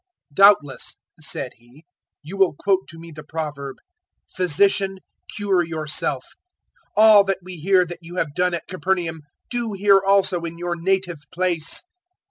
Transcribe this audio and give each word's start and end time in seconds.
004:023 0.33 0.35
"Doubtless," 0.35 0.97
said 1.19 1.51
He, 1.57 1.85
"you 2.23 2.35
will 2.35 2.55
quote 2.57 2.87
to 2.89 2.97
me 2.97 3.11
the 3.11 3.21
proverb, 3.23 3.77
`Physician, 4.35 4.97
cure 5.35 5.61
yourself: 5.63 6.25
all 6.97 7.23
that 7.25 7.37
we 7.43 7.57
hear 7.57 7.85
that 7.85 7.99
you 8.01 8.15
have 8.15 8.33
done 8.33 8.55
at 8.55 8.65
Capernaum, 8.67 9.21
do 9.51 9.73
here 9.73 10.01
also 10.03 10.41
in 10.41 10.57
your 10.57 10.75
native 10.75 11.19
place.'" 11.31 11.83